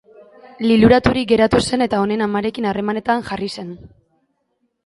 [0.69, 3.73] Liluraturik geratu zen eta honen amarekin harremanetan jarri zen.